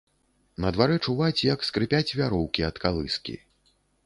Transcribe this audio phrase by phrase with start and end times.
[0.63, 3.39] На дварэ чуваць, як скрыпяць вяроўкі ад калыскі.